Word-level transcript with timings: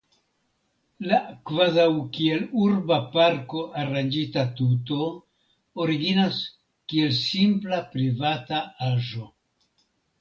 La 1.09 1.17
kvazaŭ 1.49 1.83
kiel 2.15 2.47
urba 2.63 2.97
parko 3.17 3.61
aranĝita 3.81 4.47
tuto 4.61 4.97
originas 5.85 6.43
kiel 6.95 7.15
simpla 7.21 7.83
privata 7.95 8.67
aĵo. 8.91 9.27